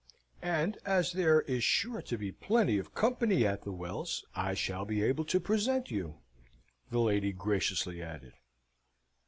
"And 0.41 0.79
as 0.83 1.11
there 1.11 1.41
is 1.41 1.63
sure 1.63 2.01
to 2.01 2.17
be 2.17 2.31
plenty 2.31 2.79
of 2.79 2.95
company 2.95 3.45
at 3.45 3.61
the 3.61 3.71
Wells, 3.71 4.25
I 4.35 4.55
shall 4.55 4.83
be 4.83 5.03
able 5.03 5.25
to 5.25 5.39
present 5.39 5.91
you," 5.91 6.21
the 6.89 6.97
lady 7.01 7.31
graciously 7.31 8.01
added. 8.01 8.33